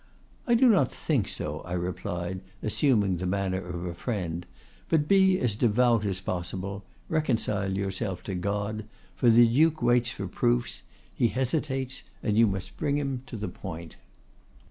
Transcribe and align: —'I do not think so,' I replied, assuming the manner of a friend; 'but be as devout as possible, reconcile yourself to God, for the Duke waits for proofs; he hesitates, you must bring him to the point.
—'I 0.47 0.55
do 0.55 0.67
not 0.67 0.91
think 0.91 1.27
so,' 1.27 1.59
I 1.63 1.73
replied, 1.73 2.41
assuming 2.63 3.17
the 3.17 3.27
manner 3.27 3.63
of 3.63 3.85
a 3.85 3.93
friend; 3.93 4.47
'but 4.89 5.07
be 5.07 5.37
as 5.37 5.53
devout 5.53 6.05
as 6.05 6.19
possible, 6.19 6.83
reconcile 7.07 7.77
yourself 7.77 8.23
to 8.23 8.33
God, 8.33 8.85
for 9.15 9.29
the 9.29 9.47
Duke 9.47 9.83
waits 9.83 10.09
for 10.09 10.27
proofs; 10.27 10.81
he 11.13 11.27
hesitates, 11.27 12.01
you 12.23 12.47
must 12.47 12.77
bring 12.77 12.97
him 12.97 13.21
to 13.27 13.37
the 13.37 13.47
point. 13.47 13.95